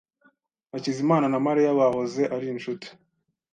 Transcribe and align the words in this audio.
Hakizimana 0.71 1.25
na 1.31 1.39
Mariya 1.45 1.77
bahoze 1.79 2.21
ari 2.35 2.45
inshuti. 2.53 2.87